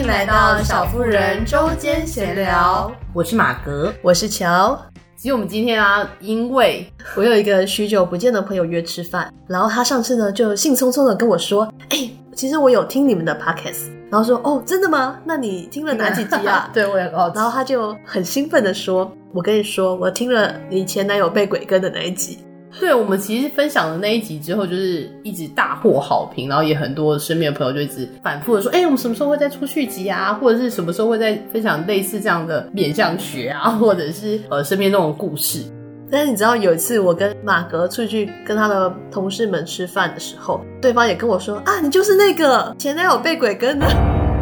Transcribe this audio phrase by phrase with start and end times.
[0.00, 2.90] 迎来到小妇人周间闲聊。
[3.12, 4.74] 我是马格，我是乔。
[5.14, 15.18] 其实我们今天啊，因为 我有一个许久不见的朋友约吃饭，然后他上次呢就兴冲冲的跟我说：“哎、欸，其实我有听你们的 podcast。”然后说：“哦，真的吗？
[15.22, 17.36] 那你听了哪几集啊？” 对，我也很好奇。
[17.36, 22.38] 然后他就很兴奋的说：“我跟你说，我听了你前男友被鬼跟的那一集。”
[22.78, 30.32] 对，我们其实分享了那一集之后，就是一直大获好评，然后也很多身边的朋友就一直反复的说：“哎，我们什么时候会再出续集啊？
[30.34, 35.64] 或者是什么时候会再分享类似这样的面相学啊，或者是呃身边那种故事？”
[36.12, 43.86] 但是你知道，有一次我跟马格出去跟他的同事们吃饭的时候，对方也跟我说：“啊，你就是那个前男友被鬼跟的。”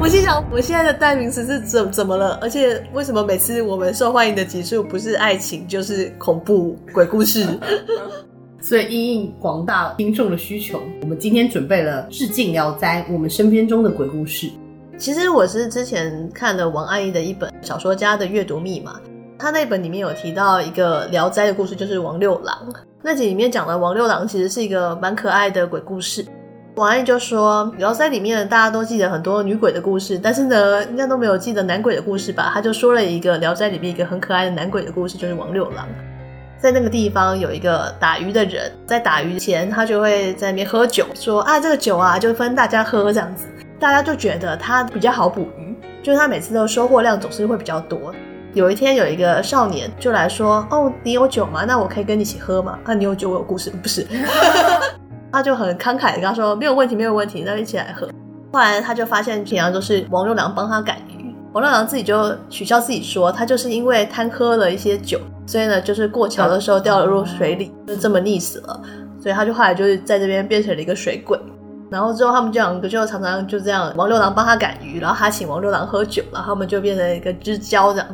[0.01, 2.39] 我心想，我现在的代名词是怎怎么了？
[2.41, 7.45] 而且为什么每次我们受欢迎的集数不是爱情就是恐怖鬼故事？
[8.63, 14.49] 所以应应广大听众的需求，我们今天准备了致敬聊斋，我们身边中的鬼故事。
[14.97, 19.01] 其实我是之前看了王安忆的一本小说家的阅读密码，
[19.37, 22.57] 他那本里面有提到一个聊斋的故事，就是王六郎。
[23.03, 26.25] 那集里面讲的王六郎其实是一个蛮可爱的鬼故事。
[26.79, 32.53] 王安忆就说，聊斋里面大家都记得很多女鬼的故事，但是呢，应该都没有记得男鬼的故事吧？
[32.55, 35.89] 他就说了一个聊斋里面一个很可爱的男鬼的故事，就是王六郎。
[36.57, 43.49] 在那个地方有一个打鱼的人，在打鱼前他就会在那边喝酒，说啊，这个酒啊就分大家喝这样子，
[43.81, 48.15] 大家就觉得他比较好捕鱼，就是他每次都收获量总是会比较多。
[48.55, 51.65] 有一天有一个少年就来说，哦，你有酒吗？
[51.67, 52.79] 那我可以跟你一起喝吗？
[52.85, 54.07] 啊，你有酒我有故事， 不是？
[55.39, 58.09] 他就很慷慨的跟他说：“没有问题，没有问题，那一起来喝。”
[58.53, 68.83] 后来他就发现平常都是王六郎帮他赶鱼，王六郎自己就取笑自己说：“他就是因为贪喝了一些酒，所以呢，就是过桥的时候掉了入水里，就这么溺死了。”
[69.23, 71.39] 所以他就后来就是在这边变成了一个水鬼。
[71.89, 78.09] 然后之后他们这两个就常常就这样，王六郎帮他赶鱼，然后他请王六郎喝酒，然后他们就变成一个知交这样。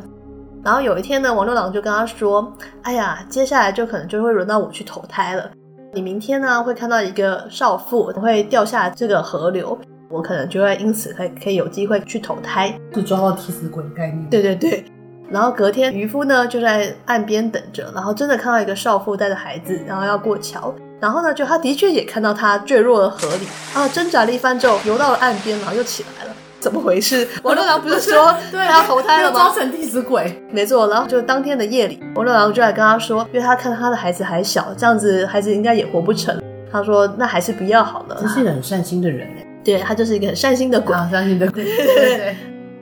[0.63, 2.53] 然后有一天呢，王六郎就跟他说
[2.83, 5.49] ：“哎呀，接下来就可能就会轮到我去投胎了。”
[5.95, 9.79] 你明天呢会看到一个少妇会掉下这个河流，
[10.09, 14.29] 我可能就会因此可以可以有机会去投胎，就抓到替死鬼概念。
[14.29, 14.83] 对对对，
[15.29, 26.34] 然后隔天渔夫呢就在岸边等着，然后真的看到一个少妇带着孩子，然后要过桥，然后呢就他的确也看到他坠落了河里，啊挣扎了一番之后游到了岸边，然后又起来了。
[26.65, 27.27] 怎么回事？
[27.43, 29.39] 王六郎不是说他要投胎了吗？
[29.39, 30.87] 装成替死鬼，没错。
[30.87, 36.41] 然后就当天的夜里，王六郎就来跟他说，因为他看他的孩子还小，这样子孩子应该也活不成。
[36.71, 38.17] 他说那还是不要好了。
[38.19, 39.27] 这是一个很善心的人，
[39.63, 41.63] 对，他就是一个很善心的鬼，啊、善心的鬼。
[41.63, 42.35] 对对对，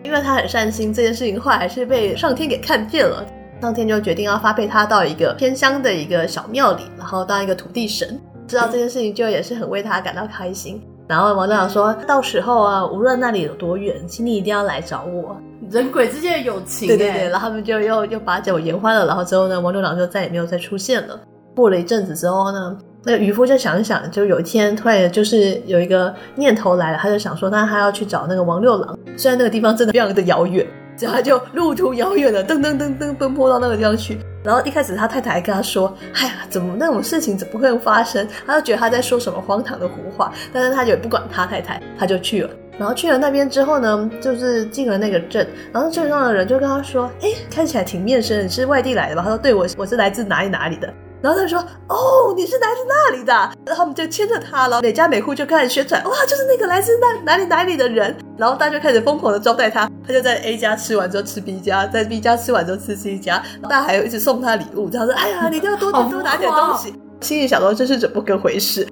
[0.04, 3.26] 因为他很善心，这件事情后来还是被上天给看见了。
[3.62, 8.18] 上天就决定要发配他到一个偏乡的一个小庙里，然后当一个土地神。
[8.48, 10.82] 知道这件事情，就也是很为他感到开心。
[11.08, 15.36] 然后王六郎说：“到时候啊，无论那里有多远，请你一定要来找我。
[15.70, 19.06] 人鬼之间的友情。”对对对，然后他们就又又把酒言欢了。
[19.06, 21.20] 然后之后呢，王六郎就再也没有再出现了。
[21.56, 28.98] 过了一阵子之后呢，那个渔夫就想一想，就有一天突然就是有一个念头来了，他就想说，那他要去找那个王六郎。
[29.18, 30.66] 虽然那个地方真的非常的遥远，
[31.00, 34.18] 然后他就路途遥远的噔噔噔噔奔波到那个地方去。
[34.44, 42.50] 然后一开始他太太还跟他说：“哎呀，怎么那种事情怎么会发生？”他就觉得他在说什么荒唐的胡话，但是他就不管他太太，他就去了。
[42.78, 50.92] 然后去了那边之后呢，就是进了那个镇，然后镇上的人就跟他说：“哎，看起来挺面生，你是外地来的吧？”他说：“对，我我是来自哪里哪里的。”
[51.24, 53.32] 然后他就说：“哦，你是来自那里的。”
[53.66, 68.86] 然后他们就牵着他了，每家每户就开始宣传：“哇，就是那个来自那哪里哪里的人。”然后大家就开始疯狂的招待他，他就在 A 家吃完之后吃 B 家，在 B 家吃完之后吃 C 家，大家还有一直送他礼物，他说：“哎呀， 你都要多多多拿点东西。”心里想说这是怎么个回事？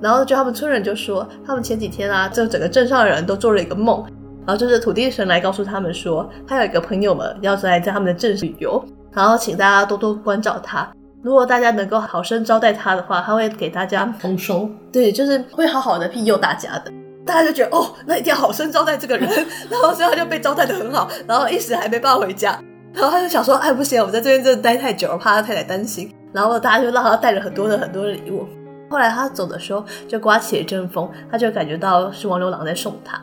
[0.00, 4.02] 然后就他们村人就说，他们前几天啊，就整个镇上的人都做了一个梦，
[4.46, 8.82] 然后就是土地神来告诉他们说，他有一个朋友们要来在他们的镇旅游，
[9.12, 10.90] 然后请大家多多关照他。
[11.26, 14.70] 如果大家能够好生招待他的话，他会给大家丰收。
[14.92, 16.92] 对，就是会好好的庇佑大家的。
[17.26, 19.28] 大家就觉得哦，那一定要好生招待这个人，
[19.68, 22.56] 然后所以他就被招待的很好，然后一时还没办法回家。
[22.94, 26.14] 然后他就想说，哎，不行，我在这边真的待太久了，怕他太太担心。
[26.32, 28.46] 然后大家就让他带了很多的很多的礼物。
[28.88, 33.20] 后来他走的时候，就刮起了一阵风，他就感觉到是王六郎在送他。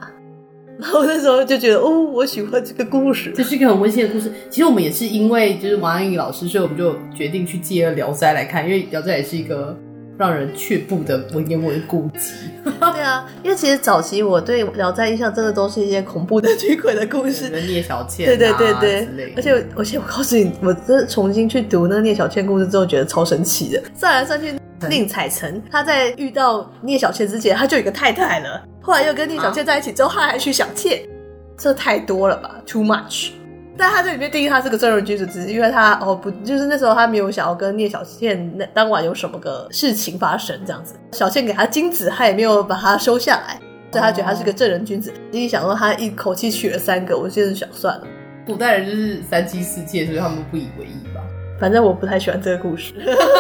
[0.79, 4.31] 然后那时候就觉得，哦，我喜欢这个故事，这是一个很温馨的故事。
[4.49, 9.77] 其实我们也是因为就是王安忆老师，所以我们就决定去借了《聊斋》来看，因为《聊斋》也是一个
[10.17, 12.31] 让人却步的文言文古籍。
[12.79, 23.81] 对啊，因为其实早期我对《聊斋》印象真的都是一些恐怖的 驱鬼的故事，聂小倩、 啊，对对对对，而且而且我告诉你，我真的重新去读那个聂小倩故事之后，觉得超神奇的。
[23.95, 24.53] 算来算去，
[24.89, 28.63] 宁采臣他在遇到聂小倩之前，他就有一个太太了。
[28.81, 31.07] 后来又跟聂小倩在一起之后，他还娶小妾，
[31.57, 33.31] 这太多了吧，too much。
[33.75, 40.93] 但他这里面定义他是个正人君子，只是因为他哦不，就是那时候他没有想要跟聂小倩那当晚有什么个事情发生这样子。
[41.11, 43.59] 小倩给他金子，他也没有把他收下来，
[43.91, 45.11] 所以他觉得他是个正人君子。
[45.31, 48.05] 心里想说他一口气娶了三个，我现在想算了。
[48.45, 51.21] 古代人就是三妻四妾，所以他们不以为意吧。
[51.63, 52.93] 反正我不太喜欢这个故事，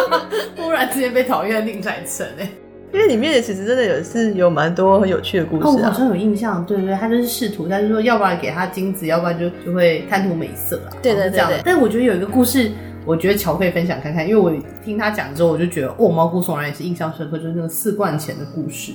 [0.55, 2.49] 忽然之间被讨厌的宁采臣哎。
[2.93, 11.51] 因为里面其实真的有是有蛮多很有趣的故事啊，哦，我好像有印象，对对对，他就是试图，他就说要不然给他金子，要不然就就会贪图美色啊，对对对，对，这样。
[11.65, 12.71] 但我觉得有一个故事，
[13.05, 14.49] 我觉得乔可以分享看看，因为我
[14.85, 18.93] 听他讲之后，我就觉得哦，毛骨悚然，也是印象深刻，就是那个四贯钱的故事。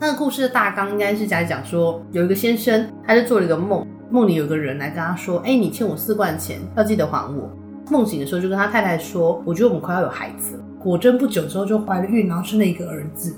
[0.00, 7.50] 那个故事的大纲应该是在讲说，有一个先生，他就做了一个梦，梦里有个人来跟他说，哎，你欠我四贯钱，要记得还我。
[7.90, 10.62] 梦醒的时候就跟他太太说，我觉得我们快要有孩子了。
[10.78, 13.36] 果真不久之后就怀了孕，然后生了一个儿子。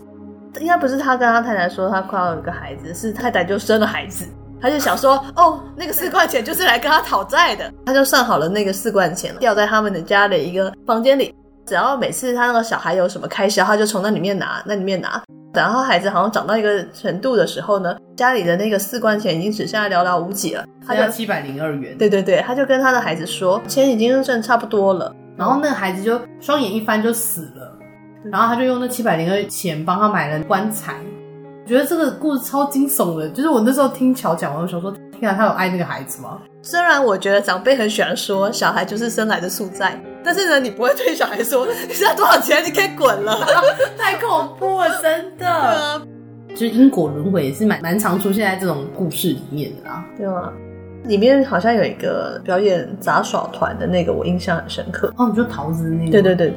[0.60, 4.26] 应该不是他跟他太太说他快要有个孩子，是太太就生了孩子，
[4.60, 11.34] 他就想说哦，那个四块钱就是来跟他讨债的，他就算好了那个四块钱，掉在他们的家的一个房间里，
[11.66, 15.22] 只要每次他那个小孩有什么开销，他就从那里面拿，那里面拿。
[15.52, 21.96] 等到孩子好像长到一个程度的时候呢，家里的那个四贯钱已经只剩下寥寥无几了，他就七百零二元。
[21.98, 27.78] 对对对，他就跟他的孩子说，钱已经剩差不多了，然后那个孩子就双眼一翻就死了。
[28.30, 30.94] 然后他就用那七百零二钱帮他买了棺材。
[31.64, 36.38] 我觉得这个故事超惊悚的，就是我那时候听乔讲，我就想说，天啊，他有爱那个孩子吗？
[36.62, 43.38] 虽然我觉得长辈很喜欢说小孩就是生来的宿债，但是呢，你不会对小孩说你现在多少钱，你可以滚了，
[43.98, 45.48] 太恐怖了，真的。
[45.48, 46.02] 啊、
[46.50, 50.52] 就是因果轮回也是蛮蛮常出现在这种故事里面的啦，对吗？
[51.04, 55.12] 里面好像有一个表演杂耍团的那个，我印象很深刻。
[55.16, 56.12] 哦，你说桃子那个？
[56.12, 56.56] 对对对。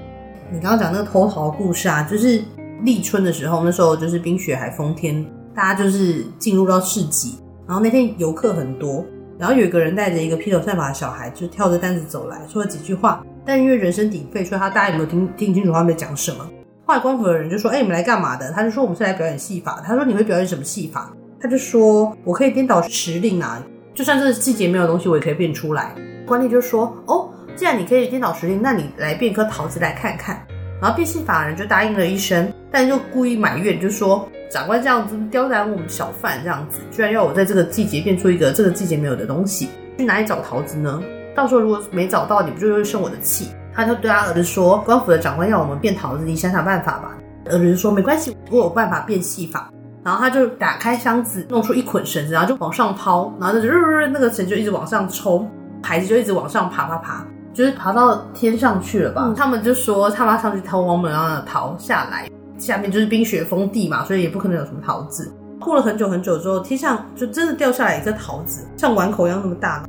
[0.52, 2.40] 你刚刚讲那个偷桃的故事啊，就是
[2.84, 5.26] 立春的时候，那时候就是冰雪还封天，
[5.56, 9.04] 大家就是进入到市集，然后那天游客很多，
[9.40, 16.50] 然后有一个人带着一个披头散发的小孩，就跳着担子走来说了几句话，但因为人声鼎沸，所以他大家有没有听听清楚他们在讲什么？
[16.86, 23.64] 后来官府的人就说：“哎、欸，你们来干嘛的？”他就说：“我们是来表演戏法。”他说：“你会表演什么戏法？”他就说：“我可以颠倒时令啊，
[23.94, 25.96] 就算这个季节没有东西，我也可以变出来。”
[26.26, 30.46] 官吏就说：“哦。”既然你可以颠倒时令，那你来变颗桃子来看看。
[30.82, 41.02] 然后变戏法的人就答应了一声，但就故意埋怨，就说长官这样子刁难我们小贩，这样子居然要我在这个季节变出一个这个季节没有的东西，去哪里找桃子呢？
[41.36, 43.50] 到时候如果没找到，你不就会生我的气？
[43.74, 47.12] 他就对他儿子说：“官府的长官要我们变桃子，你想想办法吧。”
[47.52, 49.70] 儿子就说：“没关系，我有办法变戏法。”
[50.02, 55.50] 然后他就打开箱子，弄出一捆绳子，然后就往上抛，然后就日日那个绳就一直往上冲，
[55.84, 57.26] 孩子就一直往上爬爬爬。
[57.54, 59.24] 就是爬到天上去了吧？
[59.26, 65.34] 嗯、他们就说他妈上去偷王母娘娘的桃下来，下面就是冰雪封地嘛，所以也不可能有什么桃子。
[65.60, 69.84] 过了很久很久之后，天上就真的掉下来一个桃子，像碗口一样那么大。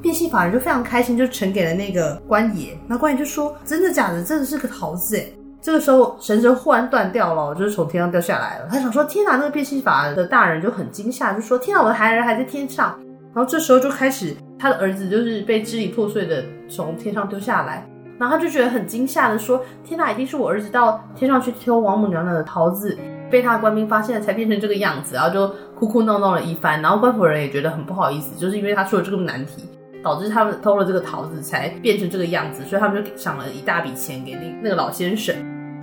[0.00, 2.78] 变戏法人就非常开心，就呈给了那个官爷。
[2.86, 4.22] 那官爷就说：“真的假的？
[4.22, 8.68] 真的是个桃子诶。”这个时候绳绳忽然断掉了，就是从天上掉下来了。
[8.70, 11.82] 他想说：“天哪！”那个变戏法的大人就很惊吓，就说：“天哪！
[11.82, 12.98] 我的孩儿还在天上。”
[13.34, 14.36] 然后这时候就开始。
[14.60, 17.86] 他的儿子就是被支离破碎的从天上丢下来，
[18.18, 22.98] 然后他就觉得很惊吓的说：“天哪，一定是我儿子到天上去偷王母娘娘的桃子，
[23.30, 25.46] 被他的官兵发现了，才变成这个样子。”然后就
[25.76, 29.62] 哭哭闹闹了一番，然后官府人也觉得很不好意思，就是因为他出了这个难题，
[30.02, 35.34] 导致他们偷了这个桃子才变成这个样子，所以他们就赏了一大笔钱给那那个老先生。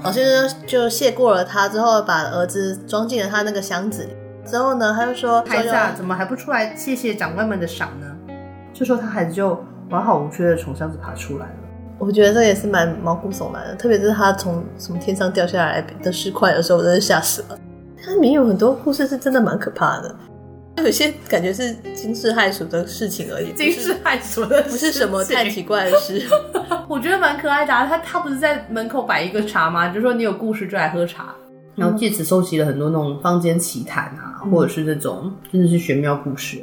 [0.04, 4.10] 老先生就谢过了他之后，把儿子装进了他那个箱子里，
[4.46, 8.08] 之后呢，他就说：“孩子啊，怎么还不出来谢谢长官们的赏呢？”
[8.74, 9.58] 就说他孩子就
[9.90, 11.54] 完好无缺的从箱子爬出来了，
[11.98, 17.58] 我觉得这也是蛮毛骨悚然的，特别是他从什么天上掉下来的尸块的时候，我真的吓死了。
[18.04, 20.14] 它里面有很多故事是真的蛮可怕的，
[20.84, 26.22] 有些感觉是惊世骇俗的事情而已， 惊世骇俗的不是什么太奇怪的事。
[26.88, 29.90] 我觉得蛮可爱的啊，他他不是在门口摆一个茶吗？
[29.90, 31.34] 就说你有故事就来喝茶，
[31.76, 36.60] 然后借此收集了很多那种坊间奇谈啊，嗯、或者是那种真的是玄妙故事。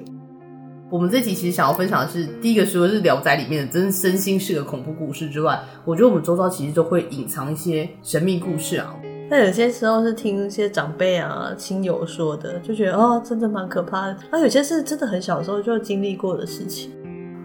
[0.91, 8.95] 我们这集其实想要分享的是，第一个说的是《聊斋》里面的真身心是个恐怖故事之外，我觉得我们周遭其实都会隐藏一些神秘故事啊。
[9.33, 14.17] 那有些时候是听一些长辈啊、亲友说的，就觉得哦，真的蛮可怕的。
[14.31, 16.93] 那有些是真的很小的时候就经历过的事情。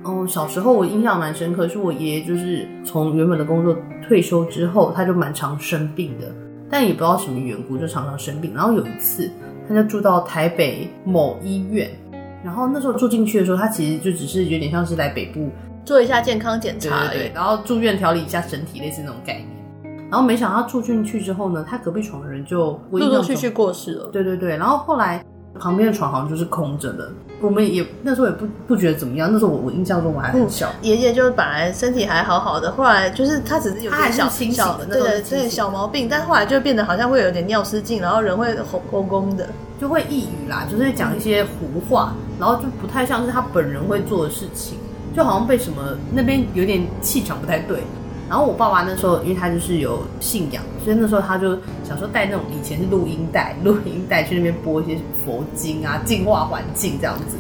[0.04, 3.74] 嗯，小时候我印象蛮深刻，是我爷爷就是从原本的工作
[4.06, 6.28] 退休之后，他就蛮常生病的，
[6.70, 8.54] 但也不知道什么缘故，就常常生病。
[8.54, 9.32] 然后有一次，
[9.70, 11.90] 他就住到台北某医院。
[12.44, 15.50] 然后那时候住进去的时候，他其实就只是有点像是来北部
[15.86, 19.48] 做一下健康检查，对对对，然后住院调理一下身体，类似那种概念。
[20.10, 24.10] 然后没想到住进去之后呢，他隔壁床的人就陆陆续续过世了。
[24.12, 25.24] 对对对，然后后来
[25.60, 27.10] 旁边的床好像就是空着的。
[27.40, 29.30] 我们也那时候也不不觉得怎么样。
[29.32, 39.48] 那时候我我印象中我还很小，爷爷就是本来身体还好好的，后来就是他只是有点小清醒的那对对对小毛病，但后来就变得好像会有点尿失禁，然后人会红红红的，
[39.80, 44.78] 就会抑郁啦，就是讲一些胡话，然后就不太像是他本人会做的事情，
[45.16, 47.84] 就好像被什么那边有点气场不太对。
[48.30, 57.38] 然后我爸爸那时候，因为他就是有信仰，所以那时候他就想说带那种以前是录音带，录音带去那边播一些佛经啊，净化环境这样子。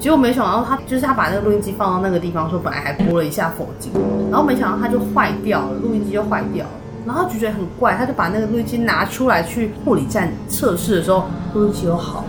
[0.00, 3.90] 结果没想到他就是他把那个录音机放到那个地方，说本来还播了一下佛经，
[4.30, 6.70] 然后没想到他就坏掉了，录音机就坏掉了。
[7.06, 12.24] 然后就觉得很怪，他就把那个录音机拿出来去护理站测试的时候，录音机又好。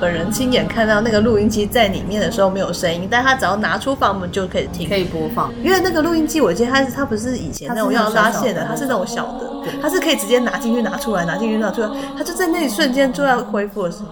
[0.00, 5.52] 本人亲眼看到那个录音机在里面的时候没有声音，但他只要拿出房门就可以听，可以播放。
[5.62, 9.50] 因为那个录音机，我记得它是它不是以前那种要拉线的，它是那种小的，
[9.82, 14.08] 它是可以直接拿进去拿出来，拿进去拿出来，它就在那一瞬间就要恢复的时候。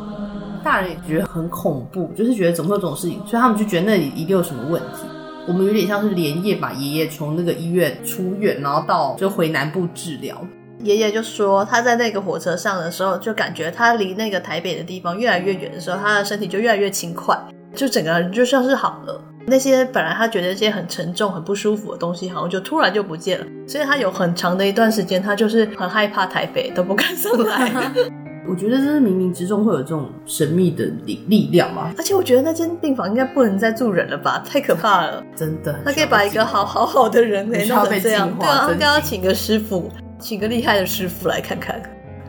[0.62, 5.07] 大人也觉得很恐怖，就是觉得怎么会有这种事情，所以他们就觉得那里一定有什么问题。
[5.47, 10.37] 我们有点像是连夜把爷爷从那个医院出院，然后到就回南部治疗。
[10.81, 17.37] 爷爷就说，他在那个火车上的时候，就感觉他离那个台北的地方越来越远的时候，他的身体就越来越轻快，
[17.75, 19.21] 就整个人就像是好了。
[19.47, 23.47] 那些本来他觉得一些很沉重、很不舒服的东西，好像就突然就不见了。
[23.67, 27.73] 所以他有很长的一段时间，他就是很害怕台北，都不敢上来。
[28.47, 31.93] 我觉得这是冥冥之中会有这种神秘的力力量吧。
[31.99, 35.23] 而且我觉得那间病房应该不能再住人了吧，太可怕了。
[35.35, 39.91] 真的，他可以把一个好好好的人给弄成这样，对啊，他刚刚请个师傅。
[40.19, 41.81] 请个厉害的师傅来看看，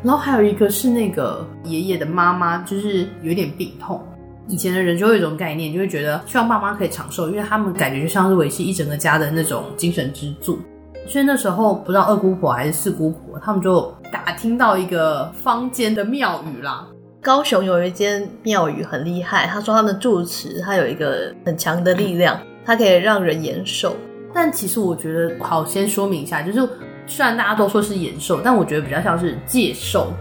[0.03, 4.01] 然后还有一个是那个爷爷的妈妈，就是有点病痛。
[4.48, 10.60] 以前的人就会有一种概念，就会觉得希望爸妈可以长寿，因为他们感觉就像是维系一整个家的那种精神支柱。
[11.08, 16.88] 所以那时候不知道二姑婆还是四姑婆，他们就打听到一个坊间的庙宇啦。
[17.22, 23.96] 高雄有一间庙宇很厉害，他说他们住持他有一个很强的力量，它可以让人延寿。
[24.34, 26.69] 但其实我觉得，好，先说明一下，就是。
[27.09, 30.13] 虽然大家都说是延寿，但我觉得比较像是借寿，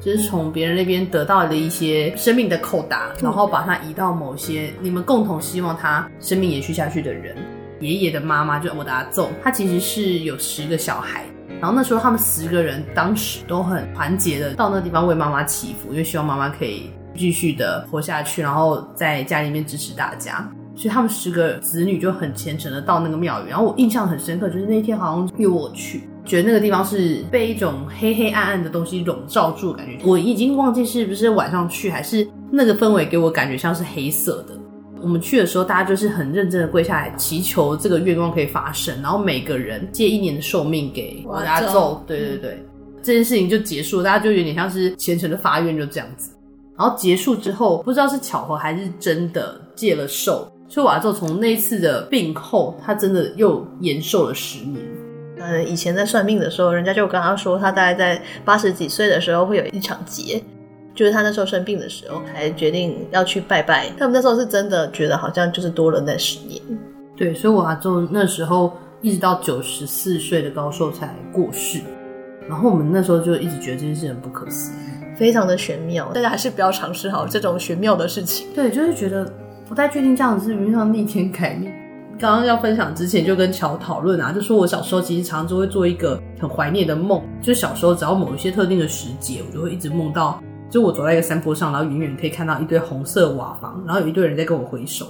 [0.00, 7.36] 就是从别人那边得到的一些生命的扣打，然后把它移到某些你们共同希望他生命延续下去的人。
[7.80, 11.24] 爷爷的妈妈就我的阿祖，他其实是有十个小孩，
[11.60, 20.48] 然后那时候他们十个人当时都很团结的到那个地方为妈妈祈福，因为希望妈妈可以继续的活下去，然后在家里面支持大家。
[20.74, 26.08] 所以他们十个子女就很虔诚的到那个庙宇，然后我印象很深刻，就是那天好像约我去。
[26.24, 34.58] 觉得那个地方是被一种黑黑暗暗的东西笼罩住感觉，我已经忘记是不是晚上去，还是那个氛围给我感觉像是黑色的。
[35.00, 42.00] 我们去的时候，大家就是很认真的跪下来祈求这个愿望可以发生，然后每个人借一年的寿命给大家咒。
[42.06, 42.64] 对对对，
[43.02, 46.30] 这件事情就结束了，大家就有点像是虔诚的发愿，就这样子。
[46.78, 54.80] 然后结束之后，不知道是巧合还是真的借了寿，所以我阿祖从那一次的病后，他真的又延寿了十年。
[55.44, 60.42] 嗯，以前在算命的时候，人家就跟他说，他大概在八十几岁的时候会有一场劫，
[60.94, 63.90] 就是他那时候生病的时候，才决定要去拜拜。
[63.98, 66.62] 他们那时候是真的觉得好像就是多了那十年。
[67.16, 71.80] 对，所以我阿祖那时候一直到九十四岁的高寿才过世。
[72.48, 78.48] 然后我们那时候就一直觉得这件事很不可思议，非常的玄妙，大家还是不要尝试好这种玄妙的事情。
[78.54, 79.30] 对，就是觉得
[79.68, 81.72] 不太确定这样子是不是像逆天改命。
[82.22, 95.08] 刚刚要分享之前就跟乔讨论啊，就说我小时候其实常常就会做一个很怀念的梦，就是小时候只要某一些特定的时节，我就会一直梦到，就我走在一个山坡上，然后远远可以看到一堆红色瓦房，然后有一堆人在跟我挥手，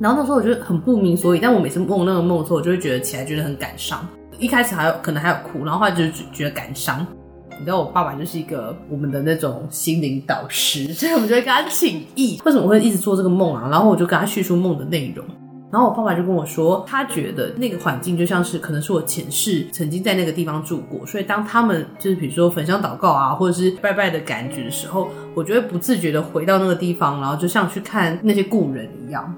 [0.00, 4.00] 然后那时候我就很不明所以，但我每次梦那个梦的时候，我就会觉得起来觉得很感伤，
[4.38, 7.06] 一开始还有可能还有哭，然后后来就觉得感伤。
[7.58, 13.68] 你知道我爸爸就是一个我们的那种心灵导师，所以我们就会跟他请益，为什么会一直做这个梦啊？
[13.70, 15.22] 然后我就跟他叙述梦的内容。
[15.74, 29.34] 然后我爸爸就跟我说，他觉得那个环境就像是可能是我前世曾经在那个地方住过，所以当他们就是比如说焚香祷告啊，或者是拜拜的感觉的时候，我就会不自觉的回到那个地方，然后就像去看那些故人一样。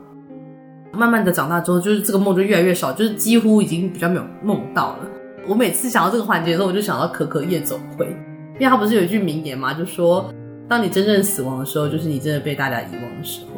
[0.92, 5.08] 慢慢的长大之后，就是这个梦就越来越少，就是几乎已经比较没有梦到了。
[5.48, 8.14] 我每次想到这个环节的时候，我就想到可可夜总会，
[8.58, 10.30] 因为他不是有一句名言嘛，就说
[10.68, 13.55] 当你真正死亡的时候，就是你真的被大家遗忘的时候。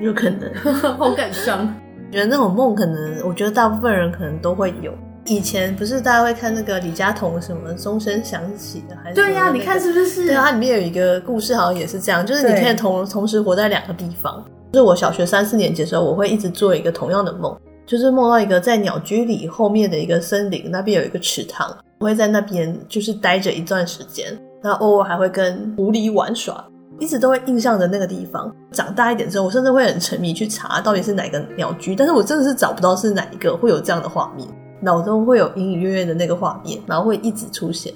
[0.00, 0.52] 有可能，
[0.98, 1.72] 好感伤。
[2.10, 4.92] 觉得那种梦，可能我觉得大部分人可能都会有。
[5.26, 9.52] 以前不是大家会看那个李佳彤什么钟声响起的，还是、那个、对呀、啊？
[9.52, 10.26] 你看是不是？
[10.26, 14.44] 对啊，它里面有一个故事，好像也是这样，就是你可以同同时活在两个地方。
[14.72, 24.26] 就是我小学三四年级的时候，我会一直做一个同样的梦，就是梦到一个在鸟居里后面的一个森林，那边有一个池塘，我会在那边就是待着一段时间，
[24.62, 26.64] 然后偶尔还会跟狐狸玩耍。
[27.00, 28.54] 一直都会印象着那个地方。
[28.70, 34.46] 长大一点之后，我甚至会很沉迷去查到底是哪个鸟居，但是我真的是找不到是哪一个会有这样的画面，
[34.80, 37.92] 脑中会有隐隐约约的那个画面，然后会一直出现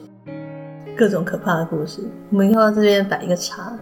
[0.97, 2.01] 各种可怕的故事。
[2.31, 3.73] 我们要到这边摆一个叉，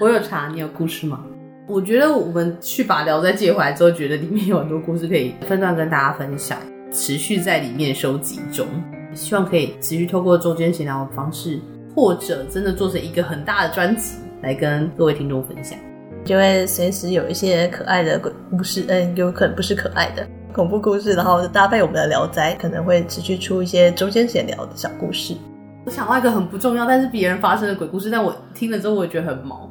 [0.00, 1.20] 我有茶，你有故事吗？
[1.66, 6.56] 我觉得我们去把《聊斋》借回来之后，觉得里面有很多故事可以分段跟大家分享，
[6.90, 8.66] 持续在里面收集中，
[9.12, 11.60] 希望可以持续透过周间闲聊的方式，
[11.94, 14.16] 或者真的做成一个很大的专辑。
[14.42, 15.78] 来跟各位听众分享，
[16.24, 25.34] 就会随时有一些可爱的鬼故事，嗯，有可能不是可爱的恐怖故事，然后搭配我们的聊斋，可能会持续出一些周间闲聊的小故事。
[25.84, 29.70] 我想到一个很不重要，但是别人发生的鬼故事，但我听了之后，我也觉得很毛。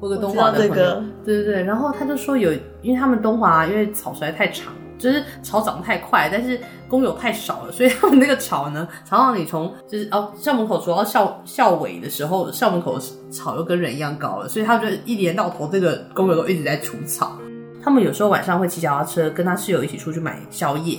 [0.00, 2.52] 我有个东华的朋友，这个、对对对，然后他就说有，
[2.82, 4.72] 因为他们东华因为草实在太长。
[5.00, 17.36] 就是草长得太快，但是工友太少了，所以他们那个草呢，常常你从就是哦校门口走到校校尾的时候，校门口的草又跟人一样高了，所以他们就一年到头这个工友都一直在除草。
[17.82, 20.98] 他们有时候晚上会骑脚踏车跟他室友一起出去买宵夜。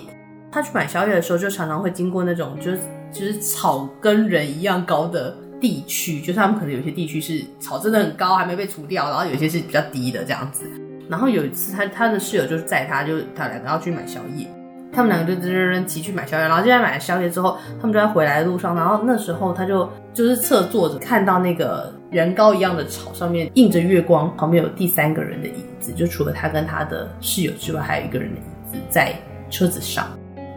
[0.51, 2.79] 他去买宵夜的时候，就常常会经过那种就是
[3.13, 10.65] 就是草跟人一样高的地区，就是他们可能有些地区是草真的很高，还没被除掉，然后有些是比较低的这样子。
[11.09, 14.47] 然后有一次他，他的室友就是载他，就他两个要去买宵夜，
[14.93, 16.43] 他们两个就扔扔扔骑去买宵夜。
[16.43, 18.75] 然后就在买了宵夜之后，他们就在回来的路上。
[18.75, 29.13] 然后那时候他就就是侧坐着，看到那个人高一样的草上面映着月光，旁边有第三个人的影子，就除了他跟他的室友之外，还有一个人的影子在
[29.49, 30.07] 车子上。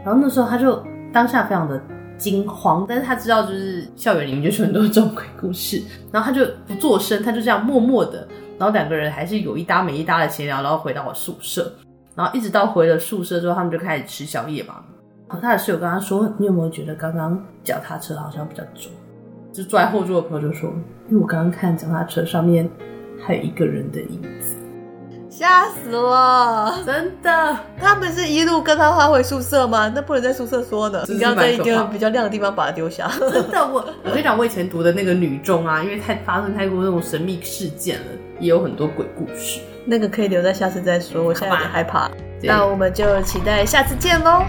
[0.05, 1.83] 然后那时候他就当下非常的
[2.19, 5.83] 惊慌，但是他知道就是校园里面就是很多这种鬼故事，
[6.13, 8.27] 然后他就不作声，他就这样默默的。
[8.58, 11.73] 然后两个人还是有一搭没一搭的闲聊，然后回到我宿舍，
[12.14, 14.76] 然后一直到回了宿舍之后，他们就开始吃宵夜嘛。
[15.28, 18.92] 然后他的室友跟他说：“你有没有觉得刚刚脚踏车好像比较重？”
[19.52, 20.70] 就坐在后座的朋友就说
[21.08, 22.68] ：“因为我刚刚看脚踏车上面
[23.25, 24.56] 还有一个人的影子。”
[25.30, 26.80] 吓死了！
[26.87, 29.90] 真的，他们是一路跟他发回宿舍吗？
[29.93, 33.10] 那不能在宿舍说的，你要在一个比较亮的地方把它丢下。
[33.19, 38.06] 真的，我我跟你讲，我以前读的那个女中啊，因为太发生太多那种神秘事件了，
[38.40, 39.60] 也有很多鬼故事。
[39.84, 42.10] 那个可以留在下次再说，我现在有点害怕。
[42.42, 44.44] 那我们就期待下次见喽，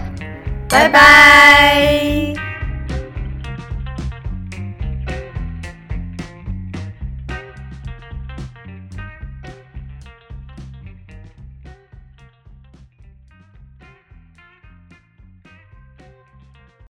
[0.68, 2.45] 拜拜。